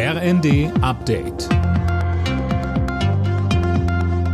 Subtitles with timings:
[0.00, 1.48] RND Update.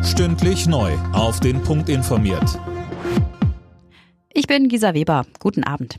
[0.05, 0.93] Stündlich neu.
[1.15, 2.61] Auf den Punkt informiert.
[4.35, 5.25] Ich bin Gisa Weber.
[5.39, 5.97] Guten Abend.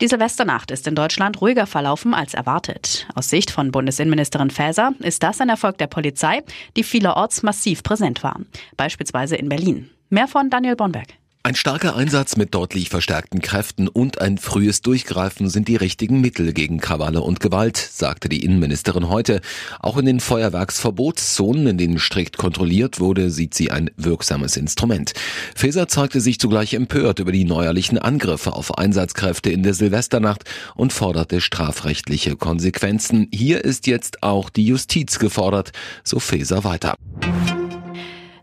[0.00, 3.06] Die Silvesternacht ist in Deutschland ruhiger verlaufen als erwartet.
[3.14, 6.40] Aus Sicht von Bundesinnenministerin Faeser ist das ein Erfolg der Polizei,
[6.74, 8.40] die vielerorts massiv präsent war.
[8.78, 9.90] Beispielsweise in Berlin.
[10.08, 11.08] Mehr von Daniel Bonberg.
[11.44, 16.52] Ein starker Einsatz mit deutlich verstärkten Kräften und ein frühes Durchgreifen sind die richtigen Mittel
[16.52, 19.40] gegen Krawalle und Gewalt, sagte die Innenministerin heute.
[19.80, 25.14] Auch in den Feuerwerksverbotszonen, in denen strikt kontrolliert wurde, sieht sie ein wirksames Instrument.
[25.56, 30.44] Faeser zeigte sich zugleich empört über die neuerlichen Angriffe auf Einsatzkräfte in der Silvesternacht
[30.76, 33.26] und forderte strafrechtliche Konsequenzen.
[33.34, 35.72] Hier ist jetzt auch die Justiz gefordert,
[36.04, 36.94] so Faeser weiter.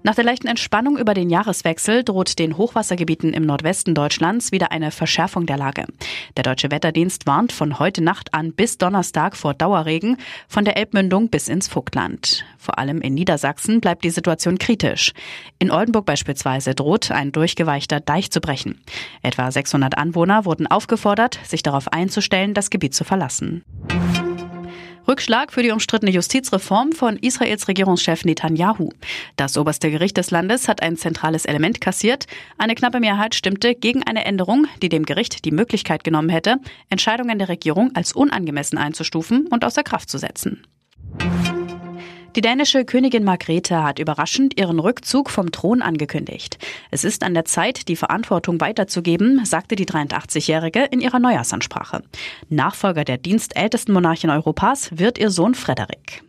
[0.01, 4.91] Nach der leichten Entspannung über den Jahreswechsel droht den Hochwassergebieten im Nordwesten Deutschlands wieder eine
[4.91, 5.85] Verschärfung der Lage.
[6.37, 10.15] Der Deutsche Wetterdienst warnt von heute Nacht an bis Donnerstag vor Dauerregen
[10.47, 12.45] von der Elbmündung bis ins Vogtland.
[12.57, 15.11] Vor allem in Niedersachsen bleibt die Situation kritisch.
[15.59, 18.79] In Oldenburg beispielsweise droht ein durchgeweichter Deich zu brechen.
[19.21, 23.65] Etwa 600 Anwohner wurden aufgefordert, sich darauf einzustellen, das Gebiet zu verlassen.
[25.09, 28.91] Rückschlag für die umstrittene Justizreform von Israels Regierungschef Netanyahu.
[29.37, 32.27] Das oberste Gericht des Landes hat ein zentrales Element kassiert.
[32.59, 36.57] Eine knappe Mehrheit stimmte gegen eine Änderung, die dem Gericht die Möglichkeit genommen hätte,
[36.91, 40.63] Entscheidungen der Regierung als unangemessen einzustufen und außer Kraft zu setzen.
[42.35, 46.59] Die dänische Königin Margrethe hat überraschend ihren Rückzug vom Thron angekündigt.
[46.91, 52.03] Es ist an der Zeit, die Verantwortung weiterzugeben, sagte die 83-Jährige in ihrer Neujahrsansprache.
[52.49, 56.23] Nachfolger der dienstältesten Monarchin Europas wird ihr Sohn Frederik.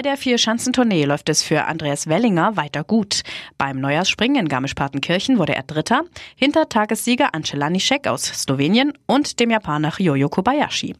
[0.00, 3.20] Bei der Vier-Schanzentournee läuft es für Andreas Wellinger weiter gut.
[3.58, 6.04] Beim Neujahrsspringen in Garmisch-Partenkirchen wurde er Dritter,
[6.36, 10.96] hinter Tagessieger Ance Lanišek aus Slowenien und dem Japaner Ryoyo Kobayashi.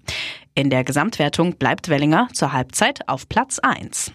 [0.55, 4.13] In der Gesamtwertung bleibt Wellinger zur Halbzeit auf Platz 1.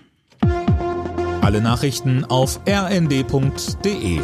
[1.41, 4.21] Alle Nachrichten auf rnd.de